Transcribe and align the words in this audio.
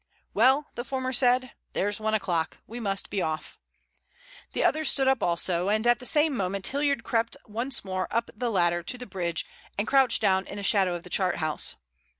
"Well," 0.33 0.65
the 0.73 0.83
former 0.83 1.13
said, 1.13 1.51
"There's 1.73 1.99
one 1.99 2.15
o'clock. 2.15 2.57
We 2.65 2.79
must 2.79 3.11
be 3.11 3.21
off." 3.21 3.59
The 4.53 4.63
others 4.63 4.89
stood 4.89 5.07
up 5.07 5.21
also, 5.21 5.69
and 5.69 5.85
at 5.85 5.99
the 5.99 6.07
same 6.07 6.35
moment 6.35 6.65
Hilliard 6.65 7.03
crept 7.03 7.37
once 7.45 7.85
more 7.85 8.07
up 8.09 8.31
the 8.35 8.49
ladder 8.49 8.81
to 8.81 8.97
the 8.97 9.05
bridge 9.05 9.45
and 9.77 9.87
crouched 9.87 10.19
down 10.19 10.47
in 10.47 10.55
the 10.55 10.63
shadow 10.63 10.95
of 10.95 11.03
the 11.03 11.11
chart 11.11 11.35
house. 11.35 11.75